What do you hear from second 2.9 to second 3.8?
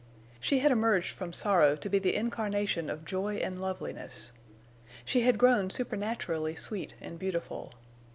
joy and